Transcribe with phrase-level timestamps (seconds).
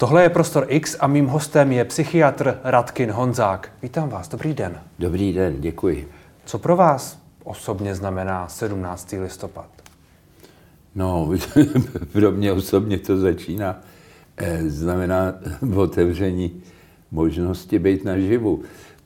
[0.00, 3.72] Tohle je Prostor X a mým hostem je psychiatr Radkin Honzák.
[3.82, 4.80] Vítám vás, dobrý den.
[4.98, 6.08] Dobrý den, děkuji.
[6.44, 9.12] Co pro vás osobně znamená 17.
[9.12, 9.68] listopad?
[10.94, 11.30] No,
[12.12, 13.80] pro mě osobně to začíná.
[14.36, 15.34] Eh, znamená
[15.76, 16.62] otevření
[17.10, 18.62] možnosti být naživu,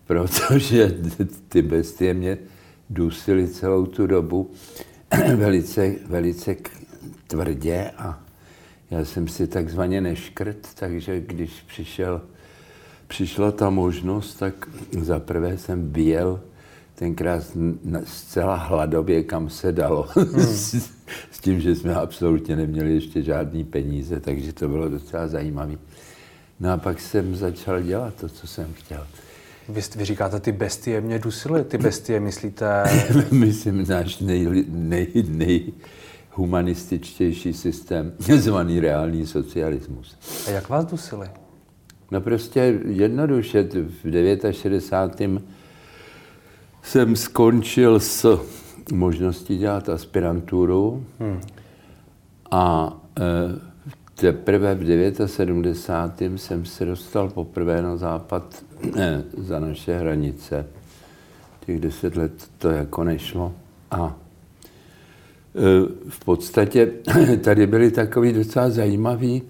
[0.06, 0.95] protože
[1.48, 2.38] ty bestie mě
[2.90, 4.50] dusily celou tu dobu
[5.36, 6.56] velice, velice
[7.26, 8.23] tvrdě a
[8.98, 12.20] já jsem si takzvaně neškrt, takže když přišel,
[13.06, 14.69] přišla ta možnost, tak
[15.00, 16.41] zaprvé jsem vyjel
[16.95, 17.42] tenkrát
[18.05, 20.09] zcela hladově, kam se dalo.
[20.14, 20.46] Hmm.
[21.30, 25.74] s tím, že jsme absolutně neměli ještě žádný peníze, takže to bylo docela zajímavé.
[26.61, 29.06] No a pak jsem začal dělat to, co jsem chtěl.
[29.69, 31.64] Vy, vy říkáte, ty bestie mě dusily.
[31.64, 32.84] Ty bestie myslíte...
[33.30, 35.72] Myslím, náš nej, nej, nej,
[36.34, 40.16] humanističtější systém, zvaný reálný socialismus.
[40.48, 41.29] A jak vás dusili?
[42.11, 43.69] No prostě jednoduše,
[44.02, 45.42] v 69.
[46.83, 48.41] jsem skončil s
[48.92, 51.41] možností dělat aspiranturu hmm.
[52.51, 53.23] a e,
[54.14, 56.39] teprve v 79.
[56.39, 58.64] jsem se dostal poprvé na západ
[58.97, 60.67] ne, za naše hranice.
[61.67, 63.53] Těch deset let to jako nešlo.
[63.91, 64.17] A
[66.08, 66.92] v podstatě
[67.41, 69.42] tady byly takový docela zajímavý,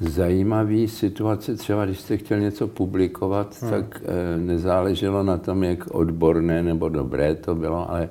[0.00, 1.56] zajímavý situace.
[1.56, 3.70] Třeba když jste chtěl něco publikovat, hmm.
[3.70, 8.08] tak e, nezáleželo na tom, jak odborné nebo dobré to bylo, ale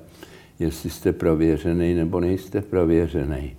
[0.59, 3.55] jestli jste prověřený nebo nejste prověřený.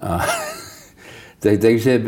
[0.00, 0.18] A
[1.40, 2.02] tak, takže...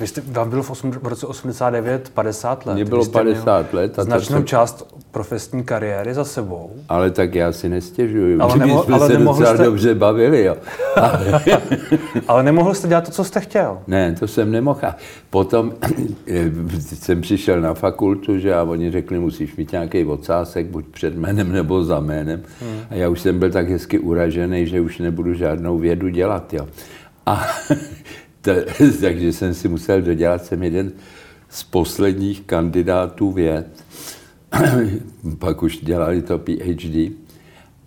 [0.00, 2.74] Vy jste, vám bylo v, osm, v roce 89 50 let.
[2.74, 3.98] Mně bylo 50 let.
[3.98, 4.44] A značnou jsem...
[4.44, 6.70] část profesní kariéry za sebou.
[6.88, 8.42] Ale tak já si nestěžuju.
[8.42, 9.64] Ale, nemo, jsme ale se docela jste...
[9.64, 10.44] dobře bavili.
[10.44, 10.56] Jo.
[10.96, 11.40] Ale...
[12.28, 13.78] ale nemohl jste dělat to, co jste chtěl.
[13.86, 14.80] Ne, to jsem nemohl.
[15.30, 15.72] Potom
[16.78, 21.52] jsem přišel na fakultu, že a oni řekli, musíš mít nějaký ocásek, buď před jménem
[21.52, 22.42] nebo za jménem.
[22.60, 22.80] Hmm.
[22.90, 26.54] A já už jsem byl tak hezky uražený, že už nebudu žádnou vědu dělat.
[26.54, 26.68] Jo.
[27.26, 27.46] A
[29.00, 30.92] takže jsem si musel dodělat, jsem jeden
[31.48, 33.66] z posledních kandidátů věd.
[35.38, 37.12] Pak už dělali to PhD.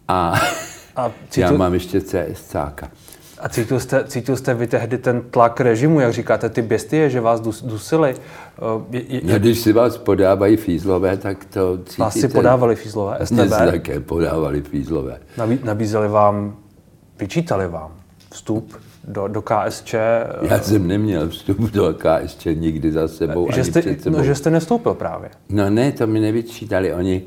[0.07, 0.33] A,
[0.95, 2.91] a cítil, já mám ještě CSCáka.
[3.39, 7.21] A cítil jste, cítil jste vy tehdy ten tlak režimu, jak říkáte, ty bestie, že
[7.21, 8.15] vás dus, dusily?
[8.91, 12.03] Je, je, no, když si vás podávají fízlové, tak to cítíte...
[12.03, 13.49] Vás si podávali fízlové, STB?
[13.71, 15.19] Také podávali fízlové.
[15.37, 16.55] Nabí, nabízeli vám,
[17.19, 17.91] vyčítali vám
[18.31, 19.95] vstup do, do KSČ.
[20.41, 23.51] Já jsem neměl vstup do KSČ nikdy za sebou.
[23.51, 24.17] Že jste, ani sebou.
[24.17, 25.29] No, že jste nestoupil právě.
[25.49, 26.93] No ne, to mi nevyčítali.
[26.93, 27.23] Oni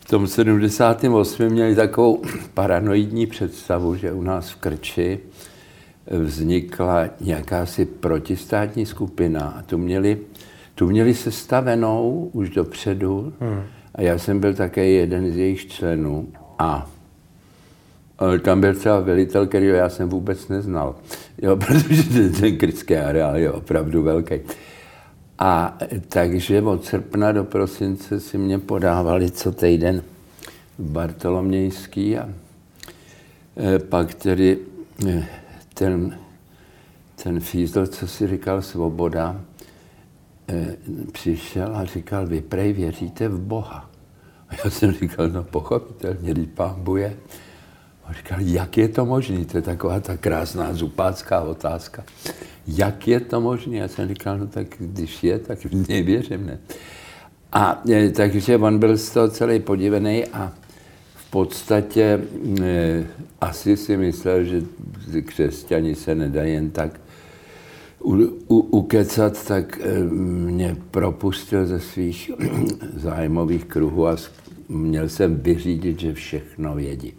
[0.00, 1.46] v tom 78.
[1.46, 2.22] měli takovou
[2.54, 5.20] paranoidní představu, že u nás v Krči
[6.06, 10.18] vznikla jakási protistátní skupina a tu měli,
[10.74, 13.62] tu měli sestavenou už dopředu hmm.
[13.94, 16.90] a já jsem byl také jeden z jejich členů a
[18.42, 20.94] tam byl třeba velitel, který já jsem vůbec neznal,
[21.42, 24.34] jo, protože ten, ten kritický areál je opravdu velký.
[25.38, 25.78] A
[26.08, 30.02] takže od srpna do prosince si mě podávali co týden
[30.78, 32.28] Bartolomějský a
[33.56, 34.58] e, pak tedy
[35.08, 35.26] e,
[35.74, 36.18] ten,
[37.22, 39.40] ten fízl, co si říkal Svoboda,
[40.48, 40.76] e,
[41.12, 43.90] přišel a říkal, vy prej věříte v Boha.
[44.48, 47.16] A já jsem říkal, no pochopitelně, když pán buje.
[48.16, 49.44] Říkal, jak je to možné?
[49.44, 52.04] To je taková ta krásná zupácká otázka.
[52.66, 53.76] Jak je to možné?
[53.76, 56.58] Já jsem říkal, no tak když je, tak v něj věřím, ne?
[57.52, 60.52] A e, takže on byl z toho celý podivený a
[61.14, 62.20] v podstatě
[62.62, 63.04] e,
[63.40, 64.62] asi si myslel, že
[65.22, 67.00] křesťani se nedají jen tak
[68.00, 68.14] u,
[68.48, 72.30] u, ukecat, tak e, mě propustil ze svých
[72.94, 74.16] zájmových kruhů a
[74.68, 77.14] měl jsem vyřídit, že všechno vědí.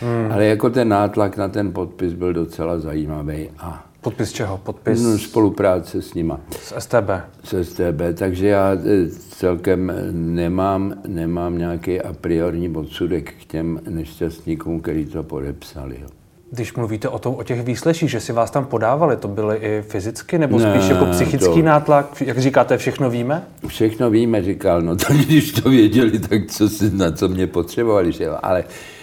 [0.00, 0.32] Hmm.
[0.32, 3.48] Ale jako ten nátlak na ten podpis byl docela zajímavý.
[3.58, 4.58] A podpis čeho?
[4.58, 5.02] Podpis?
[5.02, 6.40] No, spolupráce s nima.
[6.60, 7.10] S STB?
[7.44, 14.80] S STB, takže já e, celkem nemám, nemám nějaký a priorní odsudek k těm nešťastníkům,
[14.80, 15.96] kteří to podepsali.
[16.02, 16.08] Jo.
[16.50, 19.82] Když mluvíte o, tom, o těch výsleších, že si vás tam podávali, to byly i
[19.82, 21.62] fyzicky nebo spíš ne, jako psychický to...
[21.62, 22.22] nátlak?
[22.26, 23.42] Jak říkáte, všechno víme?
[23.66, 28.12] Všechno víme, říkal, no tak když to věděli, tak co si, na co mě potřebovali,
[28.12, 28.36] že jo?
[28.42, 28.95] ale Eh,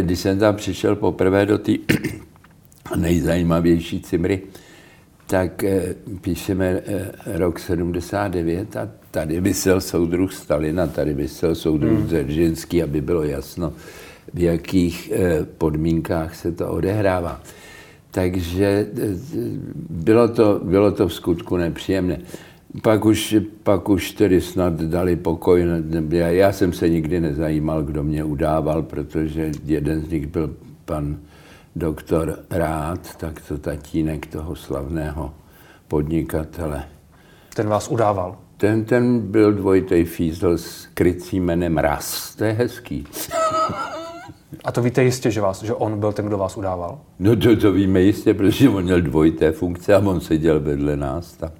[0.00, 1.72] když jsem tam přišel poprvé do té
[2.96, 4.42] nejzajímavější cimry,
[5.26, 11.98] tak eh, píšeme eh, rok 79 a tady vysel soudruh Stalin a tady vysel soudruh
[11.98, 12.08] hmm.
[12.08, 13.72] Zeržinský, aby bylo jasno,
[14.34, 15.12] v jakých
[15.58, 17.42] podmínkách se to odehrává.
[18.10, 18.86] Takže
[19.90, 22.18] bylo to, bylo to v skutku nepříjemné.
[22.82, 25.66] Pak už, pak už tedy snad dali pokoj.
[26.10, 31.16] Já jsem se nikdy nezajímal, kdo mě udával, protože jeden z nich byl pan
[31.76, 35.34] doktor Rád, tak to tatínek toho slavného
[35.88, 36.84] podnikatele.
[37.54, 38.36] Ten vás udával?
[38.56, 42.34] Ten, ten byl dvojitej fízl s krycím jménem Ras.
[42.36, 43.06] To je hezký.
[44.64, 47.00] A to víte jistě, že, vás, že on byl ten, kdo vás udával?
[47.18, 51.32] No to, to víme jistě, protože on měl dvojité funkce a on seděl vedle nás.
[51.32, 51.52] Ta,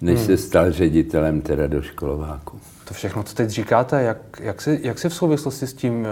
[0.00, 0.26] než hmm.
[0.26, 2.60] se stal ředitelem teda do školováku.
[2.90, 6.10] To všechno, co teď říkáte, jak, jak, si, jak si v souvislosti s tím eh,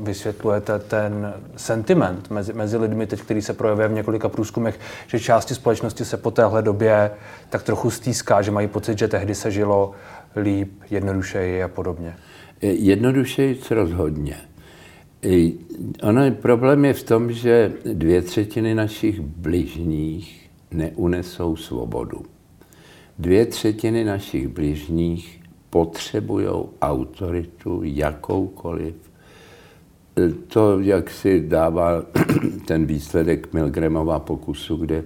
[0.00, 5.54] vysvětlujete ten sentiment mezi, mezi lidmi, teď, který se projevuje v několika průzkumech, že části
[5.54, 7.10] společnosti se po téhle době
[7.50, 9.92] tak trochu stýská, že mají pocit, že tehdy se žilo
[10.36, 12.16] líp, jednodušeji a podobně?
[12.62, 14.36] Eh, jednodušeji rozhodně.
[16.02, 22.33] Ono, problém je v tom, že dvě třetiny našich bližních neunesou svobodu.
[23.18, 25.40] Dvě třetiny našich bližních
[25.70, 26.46] potřebují
[26.82, 28.94] autoritu jakoukoliv.
[30.48, 32.02] To, jak si dává
[32.66, 35.04] ten výsledek Milgramova pokusu, kde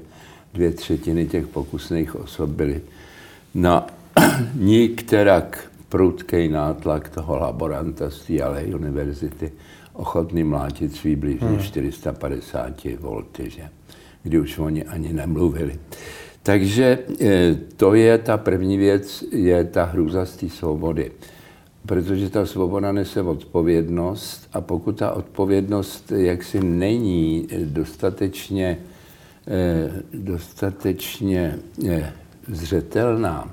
[0.54, 2.80] dvě třetiny těch pokusných osob byly
[3.54, 3.86] na
[4.54, 9.52] nikterak prudký nátlak toho laboranta z té univerzity
[9.92, 11.62] ochotný mlátit svý blížní hmm.
[11.62, 13.68] 450 volty, že?
[14.22, 15.78] kdy už oni ani nemluvili.
[16.42, 21.12] Takže eh, to je ta první věc, je ta hrůza z té svobody.
[21.86, 28.78] Protože ta svoboda nese odpovědnost a pokud ta odpovědnost jaksi není dostatečně,
[29.46, 31.58] eh, dostatečně
[31.88, 32.12] eh,
[32.48, 33.50] zřetelná,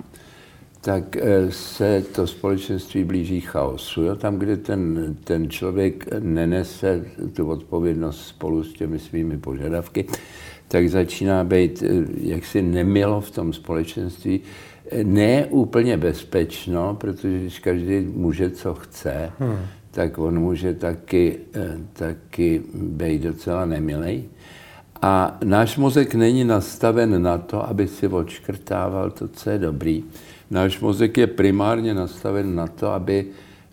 [0.81, 1.17] tak
[1.49, 4.01] se to společenství blíží chaosu.
[4.01, 4.15] Jo?
[4.15, 10.05] Tam, kde ten, ten člověk nenese tu odpovědnost spolu s těmi svými požadavky,
[10.67, 14.41] tak začíná být eh, jaksi nemilo v tom společenství.
[14.91, 19.57] Eh, ne úplně bezpečno, protože když každý může, co chce, hmm.
[19.91, 24.23] tak on může taky, eh, taky být docela nemilej.
[25.01, 30.03] A náš mozek není nastaven na to, aby si odškrtával to, co je dobrý.
[30.51, 33.25] Náš mozek je primárně nastaven na to, aby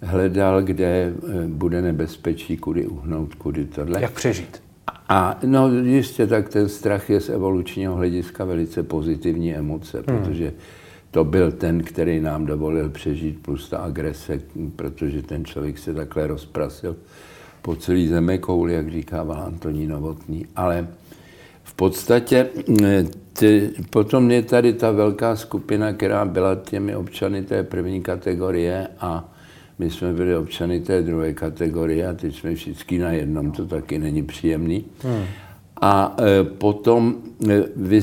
[0.03, 1.13] hledal, kde
[1.47, 4.03] bude nebezpečí, kudy uhnout, kudy tohle.
[4.03, 4.63] Jak přežít?
[5.09, 10.19] A no jistě, tak ten strach je z evolučního hlediska velice pozitivní emoce, hmm.
[10.19, 10.53] protože
[11.11, 14.41] to byl ten, který nám dovolil přežít, plus ta agrese,
[14.77, 16.97] protože ten člověk se takhle rozprasil
[17.63, 20.47] po celý zemi kouli, jak říkával Antonín Novotný.
[20.57, 20.89] Ale
[21.63, 22.49] v podstatě
[23.33, 29.32] ty, potom je tady ta velká skupina, která byla těmi občany té první kategorie a
[29.83, 33.99] my jsme byli občany té druhé kategorie a teď jsme všichni na jednom, to taky
[33.99, 34.85] není příjemný.
[35.03, 35.25] Hmm.
[35.81, 37.17] A e, potom
[37.51, 38.03] e, vy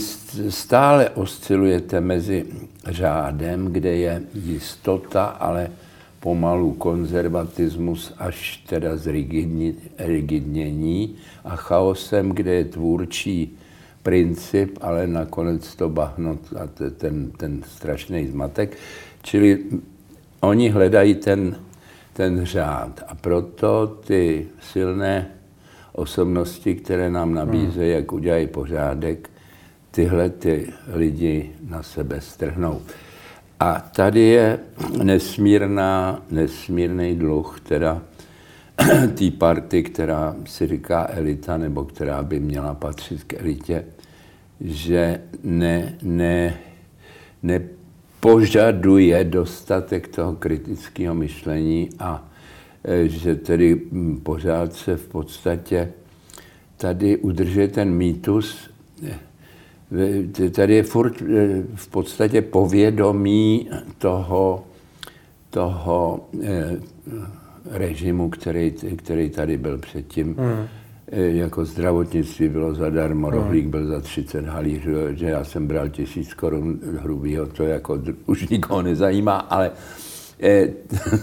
[0.50, 2.46] stále oscilujete mezi
[2.86, 5.72] řádem, kde je jistota, ale
[6.20, 13.58] pomalu konzervatismus až teda zrigidnění a chaosem, kde je tvůrčí
[14.04, 18.78] princip, ale nakonec to bahnot a ten, ten strašný zmatek.
[19.22, 19.60] Čili
[20.42, 21.56] oni hledají ten
[22.20, 23.04] ten řád.
[23.08, 25.28] A proto ty silné
[25.92, 29.30] osobnosti, které nám nabízejí, jak udělají pořádek,
[29.92, 32.82] tyhle ty lidi na sebe strhnou.
[33.60, 34.60] A tady je
[35.04, 38.02] nesmírná, nesmírný dluh, teda
[39.16, 43.86] té party, která si říká elita, nebo která by měla patřit k elitě,
[44.62, 46.60] že ne, ne,
[47.44, 47.79] ne
[48.20, 52.30] požaduje dostatek toho kritického myšlení a
[52.84, 53.82] e, že tedy
[54.24, 55.92] pořád se v podstatě
[56.78, 58.70] tady udržuje ten mýtus,
[59.04, 61.26] e, tady je furt e,
[61.76, 64.64] v podstatě povědomí toho,
[65.50, 66.30] toho
[67.66, 70.36] režimu, který, který tady byl předtím.
[70.40, 70.70] E,
[71.12, 73.38] jako zdravotnictví bylo zadarmo, hmm.
[73.38, 78.48] rohlík byl za 30 halířů, že já jsem bral tisíc korun hrubýho, to jako už
[78.50, 79.72] nikoho nezajímá, ale
[80.40, 80.68] eh,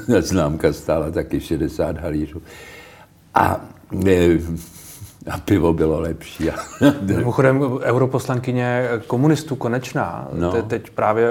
[0.21, 2.43] známka stála taky 60 halířů.
[3.35, 3.69] A
[4.07, 4.39] eh,
[5.31, 6.51] a pivo bylo lepší.
[7.03, 10.53] Mimochodem, europoslankyně komunistů Konečná, no.
[10.53, 11.31] te, teď právě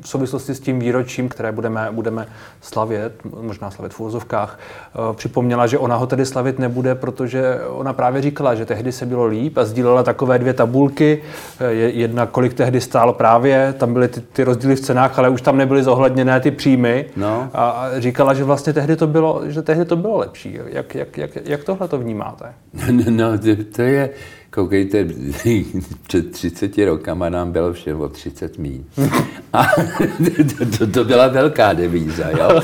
[0.00, 2.26] v souvislosti s tím výročím, které budeme, budeme
[2.60, 4.58] slavět, možná slavit v úvozovkách,
[4.94, 9.06] eh, připomněla, že ona ho tedy slavit nebude, protože ona právě říkala, že tehdy se
[9.06, 11.22] bylo líp a sdílela takové dvě tabulky.
[11.60, 15.42] Eh, jedna, kolik tehdy stálo právě, tam byly ty, ty rozdíly v cenách, ale už
[15.42, 17.06] tam nebyly zohledněné ty příjmy.
[17.16, 17.50] No.
[17.54, 20.58] A říkala, že vlastně tehdy to bylo, že tehdy to bylo lepší.
[20.66, 22.54] Jak, jak, jak, jak tohle to vnímáte?
[22.90, 23.38] No,
[23.76, 24.10] to je
[24.54, 25.06] koukejte,
[26.06, 28.84] před 30 rokama nám bylo všem o 30 míň.
[29.52, 29.66] A
[30.58, 32.62] to, to, to byla velká devíza, jo.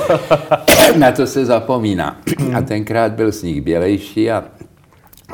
[0.99, 2.21] Na to se zapomíná.
[2.55, 4.45] A tenkrát byl sníh bělejší a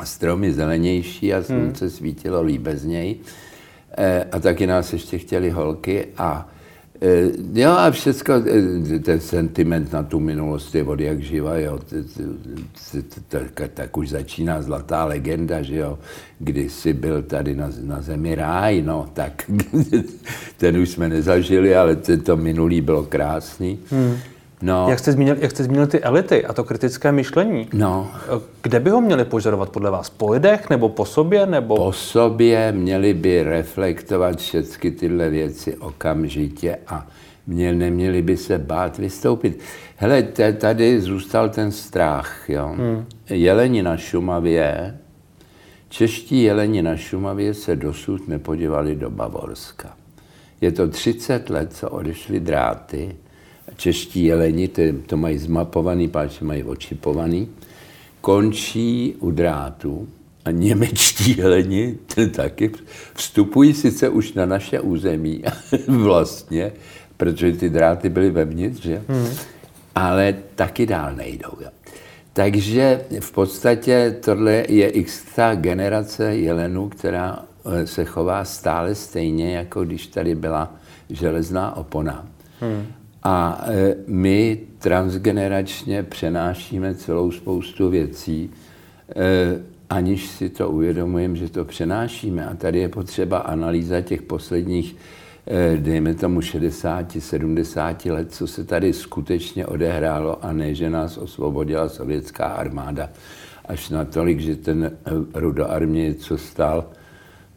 [0.04, 3.20] stromy zelenější a slunce svítilo líbezněji.
[3.98, 6.48] Eh, a taky nás ještě chtěli holky a
[7.54, 11.78] jo a všechno, eh, ten sentiment na tu minulost je od jak živa, jo.
[13.28, 15.98] Tak, tak už začíná zlatá legenda, že jo.
[16.38, 19.50] Kdysi byl tady na, na zemi ráj, no, tak
[20.56, 23.78] ten už jsme nezažili, ale to minulý bylo krásný.
[23.90, 24.16] Hmm.
[24.62, 24.86] No.
[24.90, 28.10] Jak, jste zmínil, jak jste zmínil ty elity a to kritické myšlení, no.
[28.62, 30.10] kde by ho měli požadovat podle vás?
[30.10, 31.46] Po lidech nebo po sobě?
[31.46, 31.76] Nebo...
[31.76, 37.06] Po sobě měli by reflektovat všechny tyhle věci okamžitě a
[37.46, 39.60] mě, neměli by se bát vystoupit.
[39.96, 40.22] Hele,
[40.58, 42.50] tady zůstal ten strach.
[42.50, 42.74] Jo?
[42.76, 43.06] Hmm.
[43.28, 44.98] Jeleni na Šumavě,
[45.88, 49.96] čeští jeleni na Šumavě se dosud nepodívali do Bavorska.
[50.60, 53.16] Je to 30 let, co odešly dráty
[53.76, 57.48] čeští jeleni, to, to mají zmapovaný, páč mají očipovaný,
[58.20, 60.08] končí u drátu
[60.44, 61.98] a němečtí jeleni
[62.34, 62.70] taky
[63.14, 65.42] vstupují sice už na naše území
[65.88, 66.72] vlastně,
[67.16, 69.02] protože ty dráty byly vevnitř, že?
[69.08, 69.28] Hmm.
[69.94, 71.52] ale taky dál nejdou.
[71.60, 71.68] Jo.
[72.32, 79.84] Takže v podstatě tohle je x generace jelenů, která eh, se chová stále stejně, jako
[79.84, 80.74] když tady byla
[81.10, 82.26] železná opona.
[82.60, 82.86] Hmm.
[83.28, 88.50] A e, my transgeneračně přenášíme celou spoustu věcí,
[89.16, 92.46] e, aniž si to uvědomujeme, že to přenášíme.
[92.46, 94.96] A tady je potřeba analýza těch posledních,
[95.46, 101.18] e, dejme tomu 60, 70 let, co se tady skutečně odehrálo a ne, že nás
[101.18, 103.10] osvobodila sovětská armáda
[103.64, 104.90] až natolik, že ten
[105.34, 106.84] rudoarmě, co stál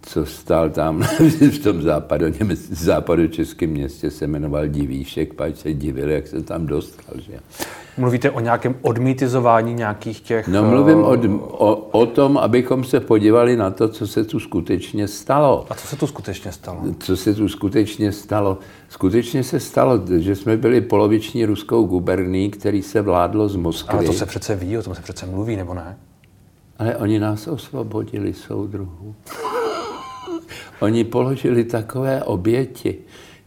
[0.02, 1.02] co stál tam
[1.54, 2.26] v tom západu,
[2.72, 7.16] západu českém městě, se jmenoval Divíšek, pak se divil, jak se tam dostal.
[7.22, 7.40] Že?
[7.98, 10.48] Mluvíte o nějakém odmítizování nějakých těch...
[10.48, 15.08] No mluvím o, o, o tom, abychom se podívali na to, co se tu skutečně
[15.08, 15.66] stalo.
[15.70, 16.82] A co se tu skutečně stalo?
[17.00, 18.58] Co se tu skutečně stalo?
[18.90, 23.98] Skutečně se stalo, že jsme byli poloviční ruskou guberní, který se vládlo z Moskvy.
[23.98, 25.98] Ale to se přece ví, o tom se přece mluví, nebo ne?
[26.80, 29.16] Ale oni nás osvobodili, soudruhu.
[30.80, 32.96] Oni položili takové oběti,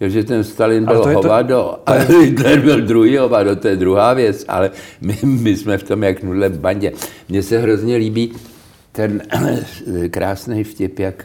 [0.01, 1.91] že ten Stalin byl to hovado to...
[1.91, 4.71] a Hitler byl druhý hovado, to je druhá věc, ale
[5.01, 6.93] my, my jsme v tom jak nudle v bandě.
[7.29, 8.33] Mně se hrozně líbí
[8.93, 9.23] ten
[10.11, 11.25] krásný vtip, jak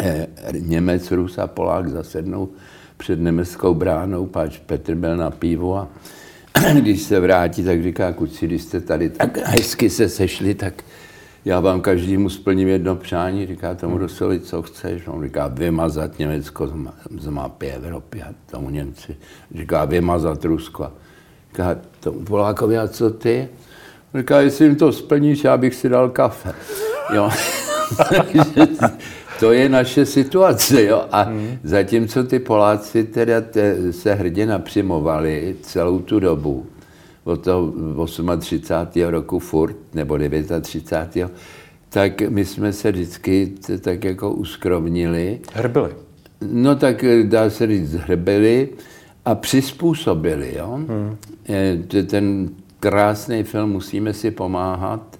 [0.00, 0.26] eh,
[0.58, 2.48] Němec, Rus a Polák zasednou
[2.96, 5.88] před německou bránou, páč Petr byl na pivu a
[6.80, 10.84] když se vrátí, tak říká, kuci, když jste tady tak hezky se sešli, tak
[11.44, 15.02] já vám každému splním jedno přání, říká tomu Rusoli, co chceš.
[15.06, 16.72] On říká, vymazat Německo
[17.20, 19.16] z mapy Evropy a tomu Němci.
[19.54, 20.92] Říká, vymazat Rusko.
[21.50, 23.48] Říká tomu Polákovi, a co ty?
[24.14, 26.52] On říká, jestli jim to splníš, já bych si dal kafe.
[27.14, 27.30] Jo.
[29.40, 30.84] to je naše situace.
[30.84, 31.04] Jo?
[31.12, 31.58] A hmm.
[31.64, 36.66] zatímco ty Poláci teda te, se hrdě napřimovali celou tu dobu,
[37.30, 37.72] od toho
[38.38, 39.02] 38.
[39.02, 40.18] roku furt, nebo
[40.60, 41.32] 39.
[41.88, 45.40] tak my jsme se vždycky tak jako uskromnili.
[45.52, 45.90] Hrbili.
[46.52, 48.68] No tak eh, dá se říct hrbili
[49.24, 50.54] a přizpůsobili.
[50.58, 50.80] Jo?
[50.88, 51.16] Hmm.
[52.06, 55.18] Ten krásný film Musíme si pomáhat,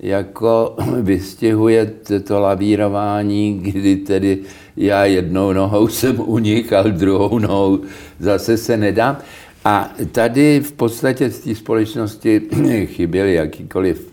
[0.00, 1.92] jako vystihuje
[2.26, 4.38] to lavírování, kdy tedy
[4.76, 7.80] já jednou nohou jsem u nich, ale druhou nohou
[8.20, 9.16] zase se nedám.
[9.64, 12.40] A tady v podstatě z té společnosti
[12.86, 14.12] chyběly jakýkoliv,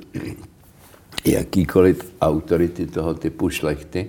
[1.25, 4.07] jakýkoliv autority toho typu šlechty,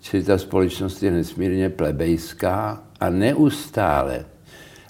[0.00, 4.24] čili ta společnost je nesmírně plebejská a neustále.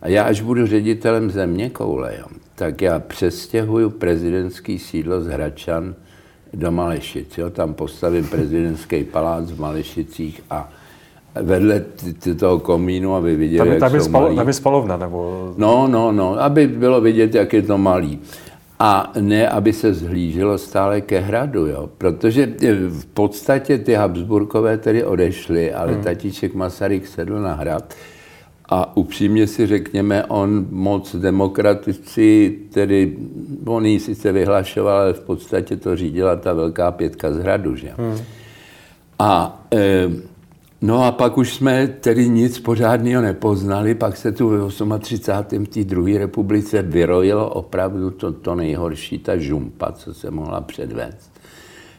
[0.02, 5.94] A já až budu ředitelem země koule, jo, tak já přestěhuju prezidentský sídlo z Hračan
[6.54, 7.38] do Malešic.
[7.38, 7.50] Jo.
[7.50, 10.72] Tam postavím prezidentský palác v Malešicích a
[11.42, 11.84] vedle
[12.38, 14.36] toho komínu, aby viděli, tam, jak tam jsou spalo, malý.
[14.36, 15.52] Tam je spalovna, nebo...
[15.56, 18.18] No, no, no, aby bylo vidět, jak je to malý.
[18.78, 21.90] A ne, aby se zhlíželo stále ke hradu, jo?
[21.98, 22.54] protože
[22.88, 26.02] v podstatě ty Habsburkové tedy odešly, ale hmm.
[26.02, 27.94] tatíček Masaryk sedl na hrad
[28.68, 33.16] a upřímně si řekněme, on moc demokratici, tedy
[33.66, 37.90] on ji sice vyhlašoval, ale v podstatě to řídila ta velká pětka z hradu, že?
[37.96, 38.18] Hmm.
[39.18, 40.10] A e,
[40.80, 45.66] No a pak už jsme tedy nic pořádného nepoznali, pak se tu v 38.
[45.66, 51.30] té druhé republice vyrojilo opravdu to, to nejhorší, ta žumpa, co se mohla předvést.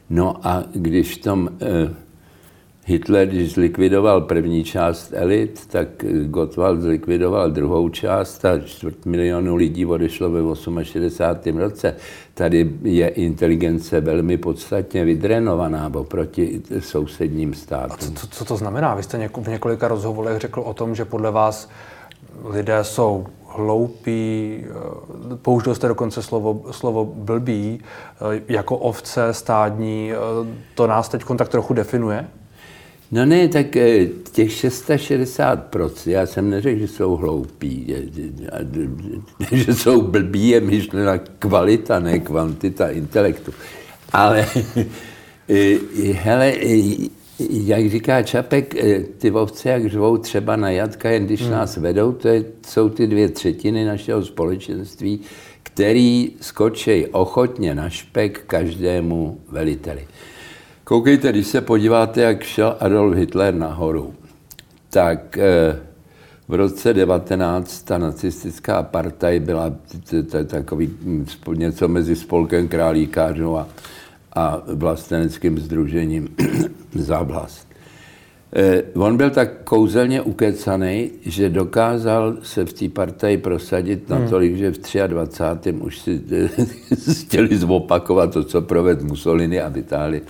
[0.09, 1.93] No a když v tom eh,
[2.89, 5.87] Hitler, když zlikvidoval první část elit, tak
[6.25, 11.57] Gottwald zlikvidoval druhou část a čtvrt milionu lidí odešlo ve 68.
[11.57, 11.95] roce.
[12.33, 18.13] Tady je inteligence velmi podstatně vydrenovaná oproti sousedním státům.
[18.15, 18.95] A co, co to znamená?
[18.95, 21.69] Vy jste v několika rozhovorech řekl o tom, že podle vás
[22.43, 30.11] lidé jsou hloupí, eh, použil jste dokonce slovo, slovo blbý, eh, jako ovce stádní.
[30.11, 30.17] Eh,
[30.75, 32.27] to nás teď tak trochu definuje?
[33.11, 33.65] No ne, tak
[34.31, 37.95] těch 660%, já jsem neřekl, že jsou hloupí,
[39.51, 43.53] že jsou blbí, je myšlena kvalita, ne kvantita intelektu.
[44.13, 44.45] Ale
[46.13, 46.53] hele,
[47.39, 51.51] jak říká Čapek, eh, ty ovce, jak řvou třeba na jatka, jen když hmm.
[51.51, 55.19] nás vedou, to je, jsou ty dvě třetiny našeho společenství,
[55.63, 60.07] který skočej ochotně na špek každému veliteli.
[60.89, 64.13] Koukejte, když se podíváte, jak šel Adolf Hitler nahoru,
[64.89, 65.79] tak eh,
[66.47, 69.73] v roce 19 ta nacistická partaj byla
[70.47, 73.67] takový hm, něco mezi spolkem králíkářů a
[74.33, 76.35] a vlasteneckým združením
[76.95, 77.67] Záblast.
[78.53, 84.21] Eh, on byl tak kouzelně ukecaný, že dokázal se v té partaji prosadit hmm.
[84.21, 85.71] natolik, že v 23.
[85.71, 86.21] už si
[87.25, 90.21] chtěli zopakovat to, co proved Mussolini a vytáhli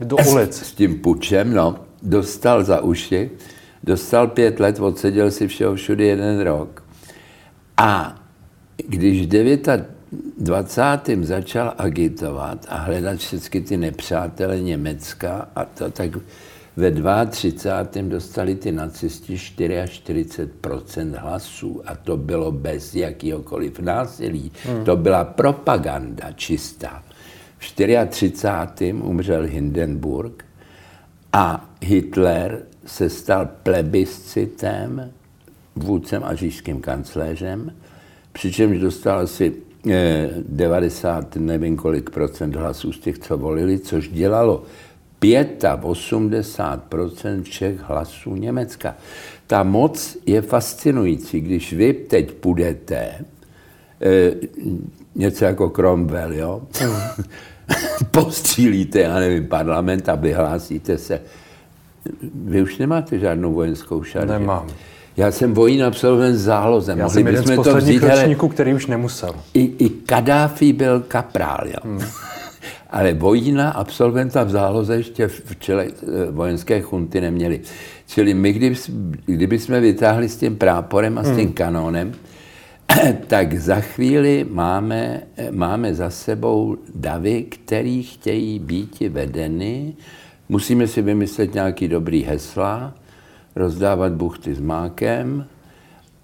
[0.00, 0.54] do ulic.
[0.54, 3.30] S, s tím pučem, no, dostal za uši,
[3.84, 6.82] dostal pět let, odseděl si všeho všude jeden rok.
[7.76, 8.20] A
[8.88, 9.68] když 9
[10.38, 11.00] 20.
[11.20, 16.10] začal agitovat a hledat všechny ty nepřátele Německa a to tak
[16.76, 16.92] ve
[17.26, 18.08] 32.
[18.08, 24.52] dostali ty nacisti 44% hlasů a to bylo bez jakýhokoliv násilí.
[24.64, 24.84] Hmm.
[24.84, 27.02] To byla propaganda čistá.
[27.60, 28.92] V 34.
[28.92, 30.44] umřel Hindenburg
[31.32, 35.10] a Hitler se stal plebiscitem,
[35.76, 37.72] vůdcem a říšským kancléřem,
[38.32, 39.52] přičemž dostal asi
[40.48, 44.62] 90, nevím kolik procent hlasů z těch, co volili, což dělalo
[45.20, 48.96] 85% všech hlasů Německa.
[49.46, 51.40] Ta moc je fascinující.
[51.40, 53.24] Když vy teď půjdete,
[54.02, 54.32] e,
[55.14, 56.62] něco jako Cromwell, jo?
[58.10, 61.20] postřílíte, já nevím, parlament a vyhlásíte se.
[62.34, 64.32] Vy už nemáte žádnou vojenskou šarži.
[64.32, 64.66] Nemám.
[65.16, 66.92] Já jsem vojín absolvent záloze.
[66.92, 69.34] Já Mohli jsem jeden z posledních ročníků, který už nemusel.
[69.54, 71.78] I, i Kadáfi byl kaprál, jo.
[71.84, 72.00] Hmm.
[72.90, 77.60] Ale vojína absolventa v záloze ještě v čele eh, vojenské chunty neměli.
[78.06, 78.76] Čili my, kdyby,
[79.24, 81.52] kdyby jsme vytáhli s tím práporem a s tím hmm.
[81.52, 82.12] kanónem,
[83.26, 89.94] tak za chvíli máme, máme za sebou davy, který chtějí být vedeny.
[90.48, 92.94] Musíme si vymyslet nějaký dobrý hesla,
[93.56, 95.46] rozdávat buchty s mákem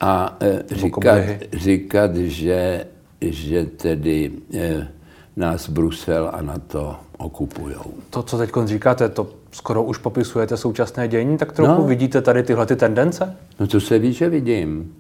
[0.00, 1.18] a e, říkat,
[1.52, 2.87] říkat že,
[3.20, 4.88] že tedy e,
[5.37, 7.76] nás Brusel a na to okupují.
[8.11, 11.87] To, co teď říkáte, to skoro už popisujete současné dění, tak trochu no.
[11.87, 13.37] vidíte tady tyhle ty tendence?
[13.61, 14.94] No to se ví, že vidím.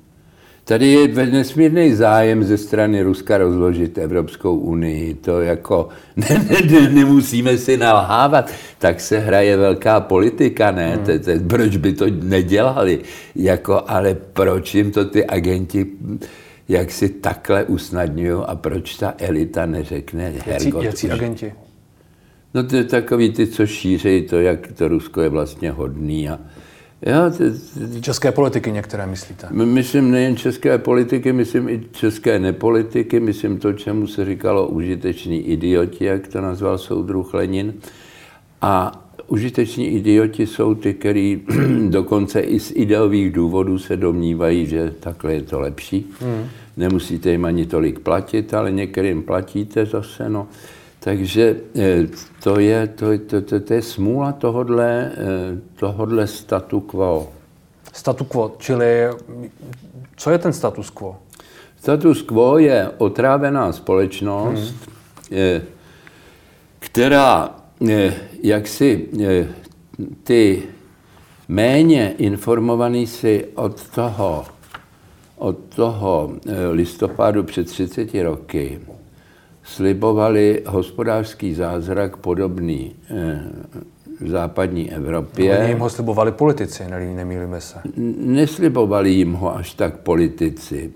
[0.68, 5.14] Tady je nesmírný zájem ze strany Ruska rozložit Evropskou unii.
[5.14, 8.50] To jako ne, ne, ne, nemusíme si nalhávat.
[8.78, 10.94] Tak se hraje velká politika, ne?
[10.94, 11.04] Hmm.
[11.04, 13.00] Te, te, proč by to nedělali?
[13.34, 15.86] Jako, ale proč jim to ty agenti
[16.68, 20.84] jak si takhle usnadňují a proč ta elita neřekne Hergot?
[20.84, 21.52] Jaký agenti?
[22.54, 26.38] No to je takový ty, co šíří to, jak to Rusko je vlastně hodný a,
[27.02, 27.50] Jo, ty,
[27.88, 29.48] ty, české politiky některé myslíte?
[29.50, 36.04] Myslím nejen české politiky, myslím i české nepolitiky, myslím to, čemu se říkalo užiteční idioti,
[36.04, 37.74] jak to nazval soudruh Lenin.
[38.62, 41.42] A užiteční idioti jsou ty, kteří
[41.88, 46.06] dokonce i z ideových důvodů se domnívají, že takhle je to lepší.
[46.20, 46.48] Hmm.
[46.76, 50.28] Nemusíte jim ani tolik platit, ale některým platíte zase.
[50.28, 50.46] No.
[51.06, 52.06] Takže eh,
[52.42, 57.32] to je, to, to, to, to je smůla tohodle, eh, tohodle statu quo.
[57.92, 59.06] Statu quo, čili
[60.16, 61.16] co je ten status quo?
[61.78, 64.74] Status quo je otrávená společnost,
[65.30, 65.62] hmm.
[66.78, 67.54] která
[68.42, 69.08] jaksi
[70.22, 70.62] ty
[71.48, 74.44] méně informovaný si od toho,
[75.36, 76.32] od toho
[76.72, 78.80] listopadu před 30 roky
[79.66, 83.42] slibovali hospodářský zázrak podobný eh,
[84.20, 85.58] v západní Evropě.
[85.58, 86.82] Oni jim ho slibovali politici,
[87.14, 87.78] nemýlíme se.
[88.16, 90.92] Neslibovali jim ho až tak politici.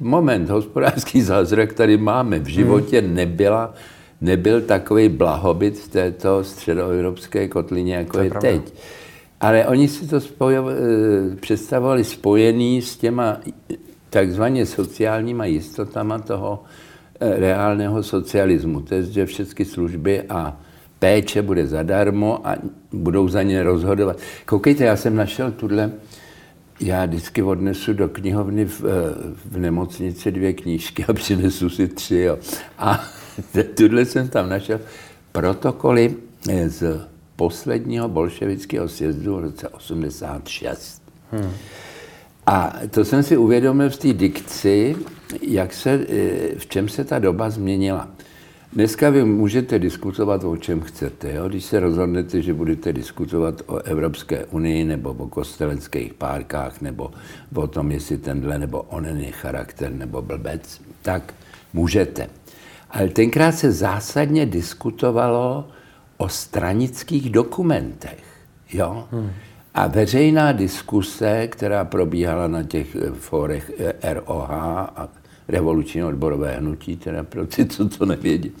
[0.00, 2.38] Moment, hospodářský zázrak tady máme.
[2.38, 3.14] V životě hmm.
[3.14, 3.74] nebyla
[4.20, 8.74] nebyl takový blahobyt v této středoevropské kotlině, jako to je, je teď.
[9.40, 13.40] Ale oni si to spojo, eh, představovali spojený s těma
[14.10, 16.62] takzvaně sociálníma jistotama toho
[17.20, 18.80] reálného socialismu.
[18.80, 20.56] To je, že všechny služby a
[20.98, 22.56] péče bude zadarmo a
[22.92, 24.16] budou za ně rozhodovat.
[24.46, 25.92] Koukejte, já jsem našel tuhle,
[26.80, 28.88] já vždycky odnesu do knihovny v, eh,
[29.44, 32.18] v nemocnici dvě knížky a přinesu si tři.
[32.18, 32.38] Jo.
[32.78, 33.04] A
[33.76, 34.80] tuhle jsem tam našel
[35.32, 36.14] protokoly
[36.66, 41.02] z posledního bolševického sjezdu v roce 86.
[41.32, 41.50] Hmm.
[42.46, 44.96] A to jsem si uvědomil v té dikci,
[45.42, 48.08] jak se, eh, v čem se ta doba změnila.
[48.72, 51.32] Dneska vy můžete diskutovat o čem chcete.
[51.32, 51.48] Jo?
[51.48, 57.10] Když se rozhodnete, že budete diskutovat o Evropské unii nebo o kosteleckých párkách nebo
[57.54, 61.34] o tom, jestli tenhle nebo onen je charakter nebo blbec, tak
[61.72, 62.26] můžete.
[62.90, 65.68] Ale tenkrát se zásadně diskutovalo
[66.16, 68.24] o stranických dokumentech.
[68.72, 69.08] Jo?
[69.10, 69.30] Hmm.
[69.78, 75.08] A veřejná diskuse, která probíhala na těch eh, fórech eh, ROH a
[75.48, 78.52] revoluční odborové hnutí, teda pro ty, co to nevědí,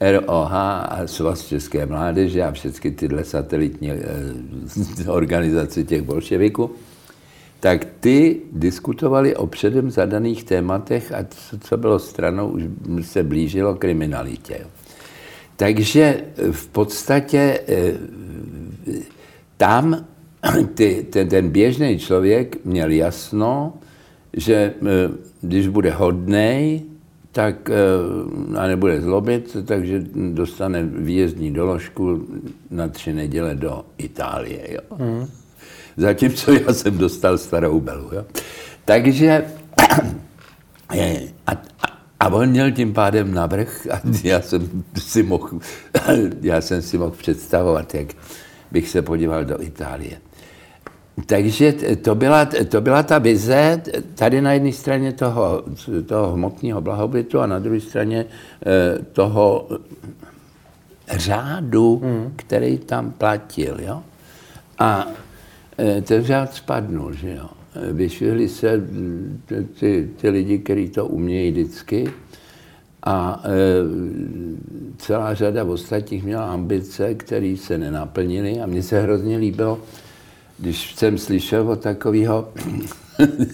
[0.00, 3.98] ROH a Svaz České mládeže a všechny tyhle satelitní eh,
[5.08, 6.70] organizace těch bolševiků,
[7.60, 11.26] tak ty diskutovali o předem zadaných tématech a
[11.60, 14.66] co bylo stranou, už se blížilo kriminalitě.
[15.56, 17.60] Takže v podstatě
[19.56, 20.04] tam
[20.74, 23.72] ty, ten, ten běžný člověk měl jasno,
[24.32, 24.74] že eh,
[25.40, 26.82] když bude hodnej,
[27.32, 32.26] tak eh, a nebude zlobit, takže dostane výjezdní doložku
[32.70, 34.74] na tři neděle do Itálie.
[34.74, 34.80] Jo.
[34.98, 35.26] Mm.
[35.96, 38.10] Zatímco já jsem dostal starou belu.
[38.12, 38.24] Jo.
[38.84, 39.44] Takže
[41.46, 41.52] a,
[42.20, 45.50] a on měl tím pádem navrh a já jsem si mohl,
[46.40, 48.08] já jsem si mohl představovat, jak
[48.70, 50.18] bych se podíval do Itálie.
[51.26, 51.72] Takže
[52.02, 53.82] to byla, to byla ta vize
[54.14, 55.62] tady na jedné straně toho,
[56.06, 59.68] toho hmotného blahobytu a na druhé straně eh, toho
[61.10, 62.32] řádu, hmm.
[62.36, 63.76] který tam platil.
[63.80, 64.02] Jo?
[64.78, 65.06] A
[65.78, 67.48] eh, ten řád spadnul, že jo.
[67.92, 68.80] Vyšvihli se
[69.80, 72.12] ty, ty lidi, kteří to umějí vždycky
[73.02, 73.50] a e,
[74.98, 79.78] celá řada ostatních měla ambice, které se nenaplnily a mně se hrozně líbilo,
[80.62, 82.48] když jsem slyšel o takového,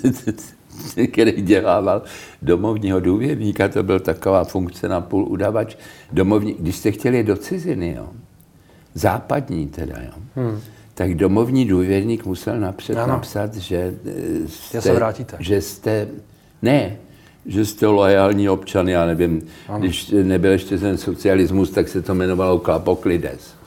[1.12, 2.02] který dělával
[2.42, 5.76] domovního důvěrníka, to byl taková funkce na půl udavač,
[6.12, 8.08] domovní, když jste chtěli do ciziny, jo,
[8.94, 10.60] západní teda, jo, hmm.
[10.94, 13.12] tak domovní důvěrník musel napřed ano.
[13.12, 13.94] napsat, že
[14.46, 15.36] jste, se vrátíte.
[15.40, 16.08] že jste,
[16.62, 16.96] ne,
[17.46, 19.78] že jste lojální občan, já nevím, ano.
[19.78, 23.57] když nebyl ještě ten socialismus, tak se to jmenovalo Klapoklides.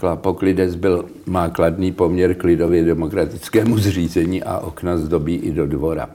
[0.00, 6.10] Klapoklides byl, má kladný poměr k lidově demokratickému zřízení a okna zdobí i do dvora.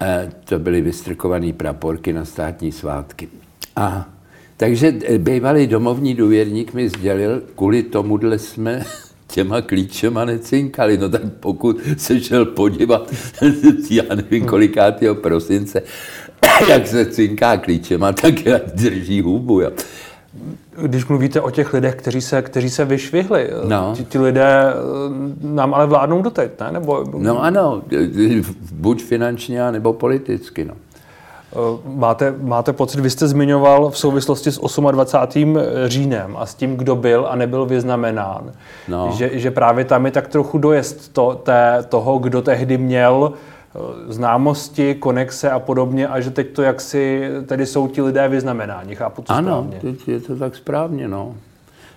[0.00, 3.28] E, to byly vystrkované praporky na státní svátky.
[3.76, 4.08] A
[4.56, 8.84] takže e, bývalý domovní důvěrník mi sdělil, kvůli tomuhle jsme
[9.26, 10.98] těma klíčema necinkali.
[10.98, 13.14] No tak pokud se šel podívat,
[13.90, 15.82] já nevím kolikátého prosince,
[16.68, 18.34] jak se cinká klíčema, tak
[18.74, 19.60] drží hubu.
[19.60, 19.70] Jo
[20.82, 23.92] když mluvíte o těch lidech, kteří se, kteří se vyšvihli, no.
[23.96, 24.74] ti, ti lidé eh,
[25.40, 26.72] nám ale vládnou doteď, ne?
[26.72, 27.04] Nebo...
[27.18, 27.82] No ano,
[28.72, 30.64] buď finančně, nebo politicky.
[30.64, 30.74] No.
[31.52, 35.58] Eh, máte, máte pocit, vy jste zmiňoval v souvislosti s 28.
[35.86, 38.52] říjnem a s tím, kdo byl a nebyl vyznamenán,
[38.88, 39.10] no.
[39.14, 43.55] že, že právě tam je tak trochu dojezd to, té, toho, kdo tehdy měl Eh,
[44.08, 49.22] známosti, konexe a podobně a že teď to jaksi, tedy jsou ti lidé vyznamenáni, chápu
[49.22, 49.90] to ano, správně.
[49.90, 51.34] Ano, je to tak správně, no.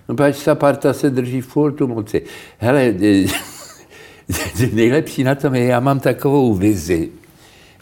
[0.08, 2.22] No pač ta parta se drží furt tu moci.
[2.58, 2.94] Hele,
[4.72, 7.08] nejlepší na tom je, já mám takovou vizi,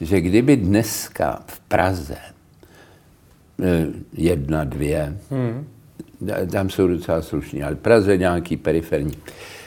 [0.00, 2.16] že kdyby dneska v Praze
[3.62, 5.66] eh, jedna, dvě, hmm.
[6.50, 9.14] tam jsou docela slušní, ale v Praze nějaký periferní,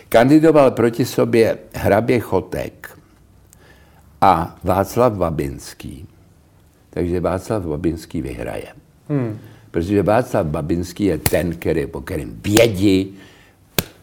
[0.09, 2.97] kandidoval proti sobě hrabě Chotek,
[4.21, 6.07] a Václav Babinský.
[6.89, 8.67] Takže Václav Babinský vyhraje.
[9.09, 9.39] Hmm.
[9.71, 13.17] Protože Václav Babinský je ten, který, po kterém vědí,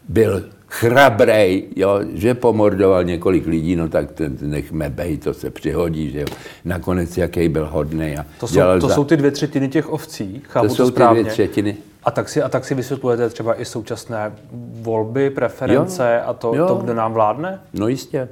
[0.07, 6.11] byl chrabrej, jo, že pomordoval několik lidí, no tak ten nechme bej, to se přihodí,
[6.11, 6.27] že jo.
[6.65, 8.17] Nakonec jaký byl hodný.
[8.17, 8.95] A to jsou, to za...
[8.95, 11.19] jsou ty dvě třetiny těch ovcí, chápu to, to jsou správně.
[11.19, 11.77] ty dvě třetiny.
[12.03, 14.31] A tak, si, a tak si vysvětlujete třeba i současné
[14.81, 16.67] volby, preference jo, a to, jo.
[16.67, 17.61] to, kdo nám vládne?
[17.73, 18.29] No jistě.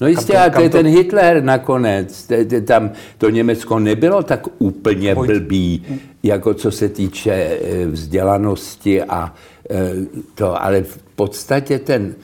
[0.00, 2.32] No jistě, kam to, kam to je ten Hitler nakonec.
[2.64, 5.82] Tam to Německo nebylo tak úplně blbý,
[6.22, 9.34] jako co se týče eh, vzdělanosti a
[9.70, 9.92] eh,
[10.34, 12.14] to, ale v podstatě ten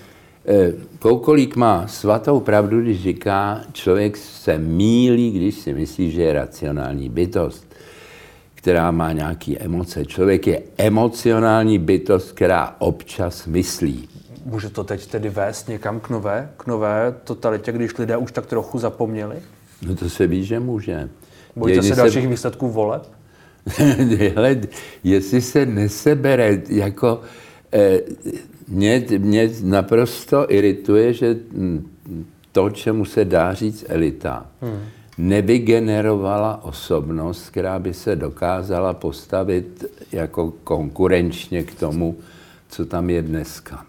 [0.47, 6.33] eh, Koukolík má svatou pravdu, když říká, člověk se mílí, když si myslí, že je
[6.33, 7.75] racionální bytost,
[8.55, 10.05] která má nějaké emoce.
[10.05, 14.09] Člověk je emocionální bytost, která občas myslí.
[14.45, 18.47] Může to teď tedy vést někam k nové, k nové totalitě, když lidé už tak
[18.47, 19.37] trochu zapomněli?
[19.87, 21.09] No to se ví, že může.
[21.57, 22.29] Bojíte se dalších se...
[22.29, 23.11] výsledků voleb?
[24.35, 24.61] Hele,
[25.05, 27.21] jestli se nesebere jako...
[27.73, 28.01] Eh,
[28.69, 31.37] mě, mě naprosto irituje, že
[32.53, 34.79] to, čemu se dá říct elita, hmm.
[35.19, 42.17] nevygenerovala osobnost, která by se dokázala postavit jako konkurenčně k tomu,
[42.69, 43.87] co tam je dneska.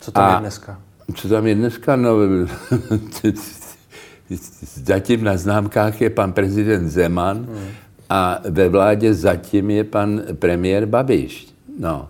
[0.00, 0.80] Co tam A je dneska?
[1.14, 1.96] Co tam je dneska?
[1.96, 2.16] No,
[4.74, 7.68] zatím na známkách je pan prezident Zeman hmm.
[8.10, 11.48] a ve vládě zatím je pan premiér Babiš.
[11.78, 12.08] No.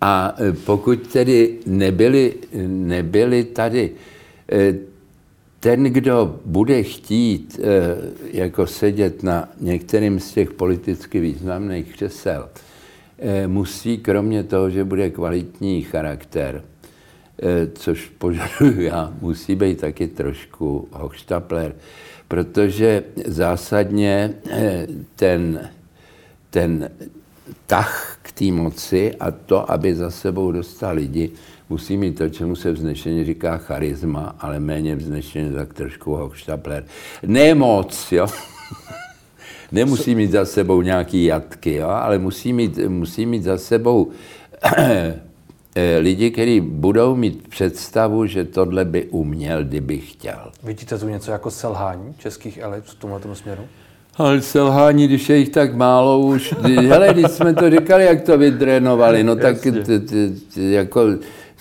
[0.00, 2.34] A e, pokud tedy nebyli,
[2.66, 3.90] nebyli tady,
[4.52, 4.74] e,
[5.60, 7.96] ten, kdo bude chtít e,
[8.38, 12.48] jako sedět na některým z těch politicky významných křesel,
[13.46, 16.62] musí kromě toho, že bude kvalitní charakter,
[17.74, 21.74] což požaduju já, musí být taky trošku hochštapler,
[22.28, 24.34] protože zásadně
[25.16, 25.70] ten,
[26.50, 26.90] ten
[27.66, 31.30] tah k té moci a to, aby za sebou dostal lidi,
[31.68, 36.84] musí mít to, čemu se vznešeně říká charisma, ale méně vznešeně tak trošku hochštapler.
[37.26, 38.26] Ne moc, jo.
[39.72, 44.10] Nemusí mít za sebou nějaký jatky, jo, ale musí mít, musí mít za sebou
[44.78, 45.20] eh,
[46.00, 50.52] lidi, kteří budou mít představu, že tohle by uměl, kdyby chtěl.
[50.62, 53.62] Vidíte tu něco jako selhání českých elit v tomhle směru?
[54.16, 56.54] Ale selhání, když je jich tak málo už,
[56.88, 59.56] hele, když jsme to říkali, jak to vydrénovali, no tak
[60.56, 61.00] jako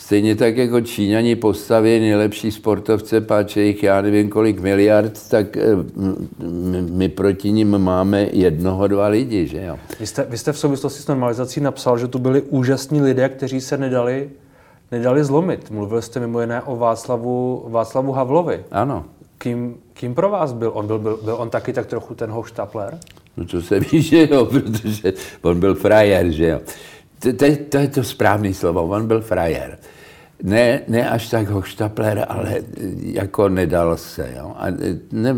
[0.02, 5.62] stejně tak jako Číňani postaví nejlepší sportovce, páče jich já nevím kolik miliard, tak eh,
[6.90, 9.80] my proti ním máme jednoho, dva lidi, že jo.
[10.00, 13.62] Vy jste, vy jste v souvislosti s normalizací napsal, že tu byli úžasní lidé, kteří
[13.62, 14.30] se nedali,
[14.92, 15.72] nedali zlomit.
[15.72, 18.64] Mluvil jste mimo jiné o Václavu, Václavu Havlovi.
[18.72, 19.06] Ano.
[19.38, 20.72] Kým, kým pro vás byl?
[20.74, 22.98] On byl, byl, byl on taky tak trochu ten hoštapler?
[23.38, 26.60] No to se ví, že jo, protože on byl frajer, že jo.
[27.21, 29.77] To, to, to je to správné slovo, on byl frajer
[30.43, 32.62] ne, ne až tak hoštapler, ale
[33.01, 34.34] jako nedal se.
[34.38, 34.53] Jo?
[34.57, 34.65] A
[35.12, 35.36] ne,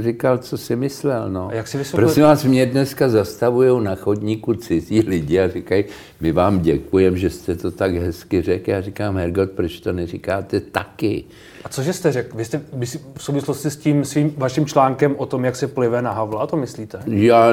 [0.00, 1.30] říkal, co si myslel.
[1.30, 1.48] No.
[1.48, 2.06] A jak si vysvětlil?
[2.06, 5.84] Prosím vás, mě dneska zastavují na chodníku cizí lidi a říkají,
[6.20, 8.70] my vám děkujeme, že jste to tak hezky řekl.
[8.70, 11.24] Já říkám, Hergot, proč to neříkáte taky?
[11.64, 12.36] A cože jste řekl?
[12.36, 16.02] Vy jste vy v souvislosti s tím svým vaším článkem o tom, jak se plive
[16.02, 17.00] na Havla, to myslíte?
[17.06, 17.52] Já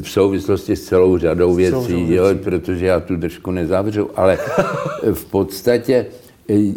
[0.00, 2.12] v souvislosti s celou řadou věcí, celou věcí.
[2.12, 4.38] Jo, protože já tu držku nezavřu, ale
[5.12, 6.06] v podstatě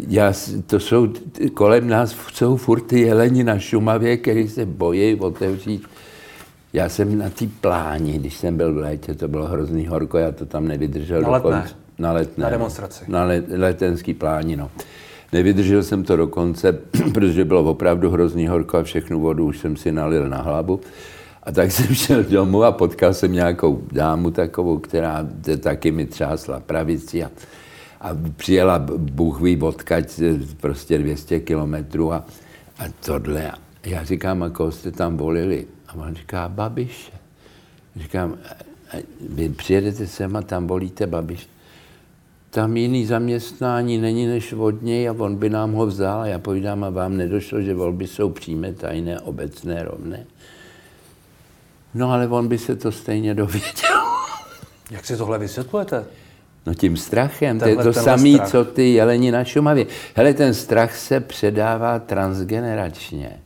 [0.08, 0.32] já,
[0.66, 1.08] to jsou,
[1.54, 5.82] kolem nás jsou furt ty jeleni na Šumavě, který se bojí otevřít.
[6.72, 10.32] Já jsem na té pláni, když jsem byl v létě, to bylo hrozný horko, já
[10.32, 11.66] to tam nevydržel na letné.
[11.98, 12.44] Na letné.
[12.44, 13.04] Na demonstraci.
[13.08, 14.70] Na let, letenský pláni, no.
[15.36, 16.72] Nevydržel jsem to do konce,
[17.14, 20.80] protože bylo opravdu hrozný horko a všechnu vodu už jsem si nalil na hlavu.
[21.42, 25.28] A tak jsem šel domů a potkal jsem nějakou dámu takovou, která
[25.60, 27.30] taky mi třásla pravici a,
[28.00, 30.20] a přijela Bůh ví odkaď,
[30.60, 32.24] prostě 200 kilometrů a,
[32.78, 33.52] a tohle.
[33.84, 35.66] Já říkám, a koho jste tam volili?
[35.88, 37.12] A on říká, Babiše.
[37.96, 38.34] Říkám,
[39.28, 41.55] vy přijedete sem a tam volíte Babiše
[42.56, 46.38] tam jiný zaměstnání není než od něj a on by nám ho vzal a já
[46.38, 50.26] povídám, a vám nedošlo, že volby jsou přímé, tajné, obecné, rovné.
[51.94, 54.00] No ale on by se to stejně dověděl.
[54.90, 56.04] Jak si tohle vysvětlujete?
[56.66, 59.86] No tím strachem, tenhle, to je to samé, co ty jeleni na Šumavě.
[60.14, 63.40] Hele, ten strach se předává transgeneračně.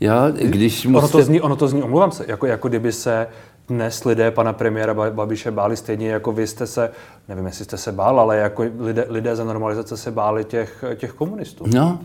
[0.00, 3.26] Jo, když ono, to zní, ono to zní, omlouvám se, jako, jako kdyby se
[3.68, 6.90] dnes lidé pana premiéra Babiše báli stejně, jako vy jste se,
[7.28, 11.12] nevím, jestli jste se bál, ale jako lidé, lidé za normalizace se báli těch, těch
[11.12, 11.64] komunistů.
[11.74, 12.00] No.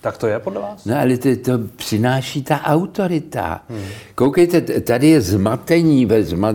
[0.00, 0.84] Tak to je podle vás?
[0.84, 3.62] No ale to, to přináší ta autorita.
[3.68, 3.84] Hmm.
[4.14, 6.52] Koukejte, tady je zmatení ve zma,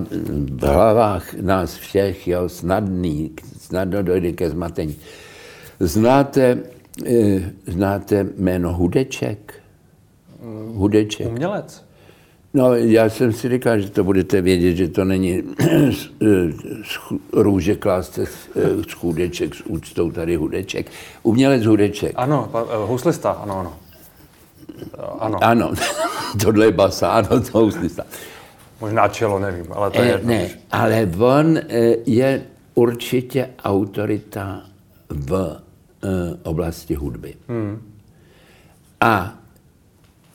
[0.51, 4.95] v hlavách nás všech, jo, snadný, snadno dojde ke zmatení.
[5.79, 6.59] Znáte,
[7.05, 9.53] eh, znáte jméno Hudeček?
[10.73, 11.27] Hudeček.
[11.27, 11.85] Umělec.
[12.55, 15.43] No, já jsem si říkal, že to budete vědět, že to není
[17.33, 18.19] růže klást
[18.87, 20.91] z chudeček, s úctou tady hudeček.
[21.23, 22.11] Umělec hudeček.
[22.15, 22.51] Ano,
[22.85, 23.73] huslista, ano, ano.
[25.19, 25.37] Ano.
[25.41, 25.73] Ano,
[26.43, 28.03] tohle je basa, ano, to huslista.
[28.81, 30.29] Možná čelo, nevím, ale to je jedno.
[30.29, 31.59] Ne, ale on
[32.05, 32.43] je
[32.75, 34.61] určitě autorita
[35.09, 35.59] v
[36.43, 37.35] oblasti hudby.
[37.47, 37.81] Hmm.
[39.01, 39.33] A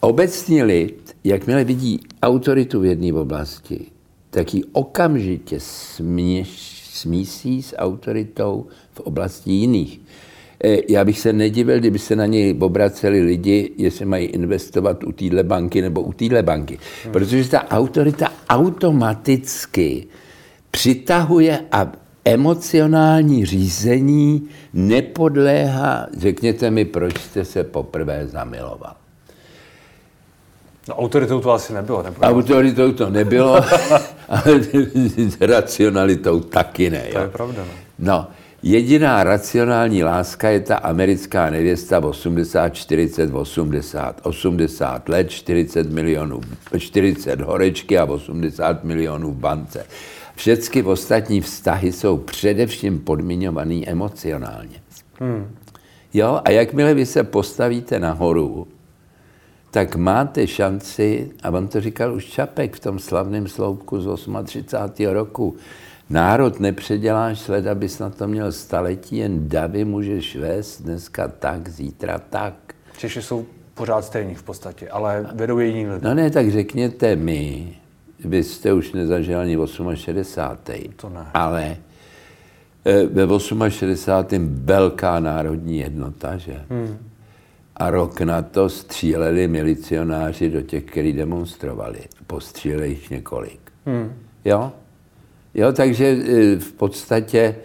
[0.00, 3.86] obecní lid, jakmile vidí autoritu v jedné oblasti,
[4.30, 10.00] tak ji okamžitě směš, smísí s autoritou v oblasti jiných.
[10.64, 15.12] E, já bych se nedivil, kdyby se na něj obraceli lidi, jestli mají investovat u
[15.12, 16.78] téhle banky nebo u téhle banky.
[17.04, 17.12] Hmm.
[17.12, 20.06] Protože ta autorita automaticky
[20.70, 21.92] přitahuje a
[22.24, 28.99] emocionální řízení nepodléhá, řekněte mi, proč jste se poprvé zamiloval.
[30.90, 32.02] No, autoritou to asi nebylo.
[32.02, 32.20] Nebo...
[32.20, 33.56] Autoritou to nebylo,
[34.28, 34.60] ale
[35.40, 37.02] racionalitou taky ne.
[37.06, 37.12] Jo?
[37.12, 37.62] To je pravda.
[37.64, 37.72] No.
[37.98, 38.26] no,
[38.62, 44.20] jediná racionální láska je ta americká nevěsta 80, 40, 80.
[44.22, 46.40] 80 let, 40 milionů,
[46.78, 49.86] 40 horečky a 80 milionů v bance.
[50.34, 54.82] Všechny ostatní vztahy jsou především podmiňovaný emocionálně.
[55.20, 55.56] Hmm.
[56.14, 58.66] Jo, a jakmile vy se postavíte nahoru,
[59.70, 65.06] tak máte šanci, a on to říkal už Čapek v tom slavném sloupku z 38.
[65.06, 65.56] roku,
[66.10, 72.18] národ nepředěláš sled, abys na to měl staletí, jen davy můžeš vést dneska tak, zítra
[72.18, 72.54] tak.
[72.98, 76.08] Češi jsou pořád stejní v podstatě, ale vedou je jiní lidé.
[76.08, 77.74] No ne, tak řekněte mi,
[78.24, 79.56] vy jste už nezažil ani
[79.94, 80.92] 68.
[80.96, 81.26] To ne.
[81.34, 81.76] Ale
[82.84, 84.48] eh, ve 68.
[84.64, 86.64] velká národní jednota, že?
[86.70, 87.09] Hmm.
[87.80, 92.00] A rok na to stříleli milicionáři do těch, kteří demonstrovali.
[92.26, 93.60] Postříleli jich několik.
[93.86, 94.12] Hmm.
[94.44, 94.72] Jo?
[95.54, 97.56] Jo, takže eh, v podstatě,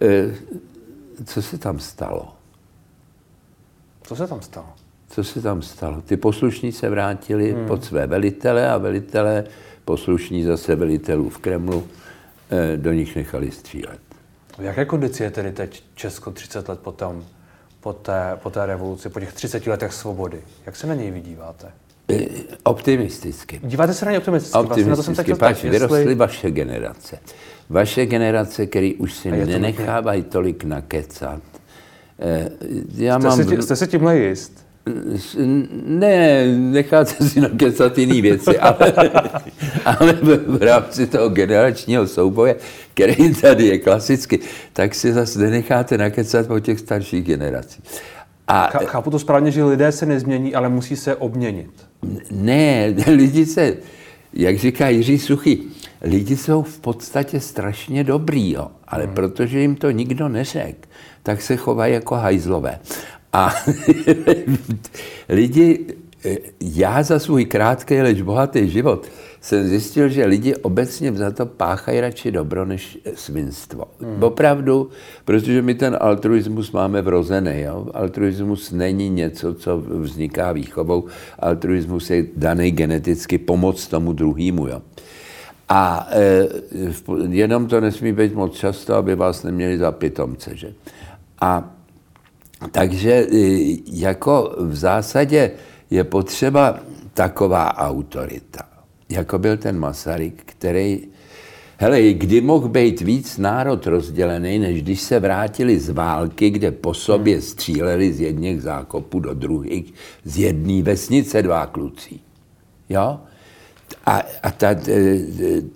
[0.00, 0.34] eh,
[1.24, 2.34] co se tam stalo?
[4.02, 4.68] Co se tam stalo?
[5.08, 6.00] Co se tam stalo?
[6.00, 7.66] Ty poslušní se vrátili hmm.
[7.66, 9.44] pod své velitele a velitele
[9.84, 11.88] poslušní zase velitelů v Kremlu
[12.50, 14.00] eh, do nich nechali střílet.
[14.58, 17.24] V jaké kondici je tedy teď Česko 30 let potom,
[17.80, 20.40] po té, po té revoluci, po těch 30 letech svobody?
[20.66, 21.72] Jak se na něj vydíváte?
[22.12, 22.26] Eh,
[22.62, 23.60] optimisticky.
[23.62, 24.58] Díváte se na něj optimisticky?
[24.58, 26.14] Optimisticky, vlastně na to jsem pač vyrostly jestli...
[26.14, 27.18] vaše generace.
[27.70, 31.42] Vaše generace, který už si nenechávají tolik nakecat.
[32.18, 32.50] Eh,
[32.94, 33.44] já jste, mám...
[33.44, 34.67] si, jste si tímhle jist?
[35.86, 38.92] Ne, necháte si nakecat jiné věci, ale,
[39.84, 40.12] ale
[40.46, 42.56] v rámci toho generačního souboje,
[42.94, 44.40] který tady je klasicky,
[44.72, 47.84] tak si zase nenecháte nakecat po těch starších generacích.
[48.48, 51.70] A, Chápu to správně, že lidé se nezmění, ale musí se obměnit.
[52.30, 53.76] Ne, lidi se,
[54.32, 55.58] jak říká Jiří Suchy,
[56.02, 59.14] lidi jsou v podstatě strašně dobrý, jo, ale hmm.
[59.14, 60.88] protože jim to nikdo neřekl,
[61.22, 62.78] tak se chovají jako hajzlové.
[63.32, 63.54] A
[65.28, 65.86] lidi,
[66.60, 69.06] já za svůj krátký, leč bohatý život
[69.40, 73.84] jsem zjistil, že lidi obecně za to páchají radši dobro než svinstvo.
[74.00, 74.22] Hmm.
[74.22, 74.90] Opravdu,
[75.24, 77.60] protože my ten altruismus máme vrozený.
[77.60, 77.86] Jo?
[77.94, 81.04] Altruismus není něco, co vzniká výchovou.
[81.38, 84.66] Altruismus je daný geneticky pomoc tomu druhému.
[84.66, 84.82] Jo?
[85.68, 86.48] A e,
[87.28, 90.56] jenom to nesmí být moc často, aby vás neměli za pitomce.
[90.56, 90.72] Že?
[91.40, 91.77] A
[92.70, 93.26] takže e,
[93.86, 95.50] jako v zásadě
[95.90, 96.80] je potřeba
[97.14, 98.62] taková autorita,
[99.08, 101.08] jako byl ten Masaryk, který,
[101.76, 106.94] hele, kdy mohl být víc národ rozdělený, než když se vrátili z války, kde po
[106.94, 107.42] sobě hmm.
[107.42, 109.94] stříleli z jedných zákopů do druhých,
[110.24, 112.18] z jedné vesnice dva kluci.
[112.88, 113.20] Jo?
[114.06, 115.18] A, a ta, e,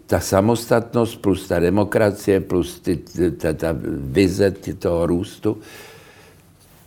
[0.07, 2.97] ta samostatnost plus ta demokracie plus ty,
[3.37, 5.59] ta, ta vize toho růstu,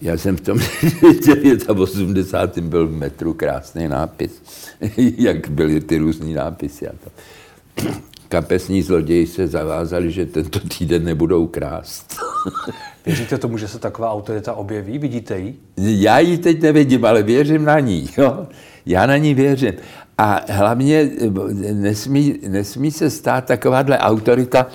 [0.01, 0.59] já jsem v tom
[1.81, 2.59] 89.
[2.59, 4.41] byl v metru krásný nápis,
[4.97, 6.87] jak byly ty různý nápisy.
[6.87, 7.11] A to.
[8.29, 12.15] Kapesní zloději se zavázali, že tento týden nebudou krást.
[13.05, 14.97] Věříte tomu, že se taková autorita objeví?
[14.97, 15.55] Vidíte ji?
[15.77, 18.09] Já ji teď nevidím, ale věřím na ní.
[18.17, 18.47] Jo?
[18.85, 19.73] Já na ní věřím.
[20.17, 21.09] A hlavně
[21.73, 24.67] nesmí, nesmí se stát takováhle autorita,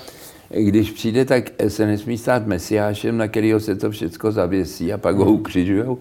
[0.57, 5.15] když přijde, tak se nesmí stát mesiášem, na kterého se to všechno zavěsí a pak
[5.15, 5.33] ho hmm.
[5.33, 5.97] ukřižují,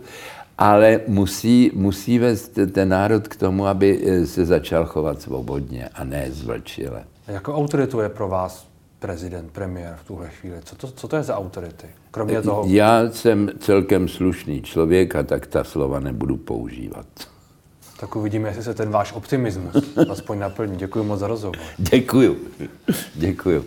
[0.58, 6.26] ale musí, musí vést ten národ k tomu, aby se začal chovat svobodně a ne
[6.30, 7.04] zvlčile.
[7.26, 10.56] A jakou autoritu je pro vás prezident, premiér v tuhle chvíli?
[10.64, 11.86] Co to, co to je za autority?
[12.10, 12.64] Kromě toho...
[12.66, 17.06] Já jsem celkem slušný člověk a tak ta slova nebudu používat.
[18.00, 20.76] Tak uvidíme, jestli se ten váš optimismus aspoň naplní.
[20.76, 21.56] Děkuji moc za rozhovor.
[21.78, 22.36] Děkuji.
[23.14, 23.64] Děkuji.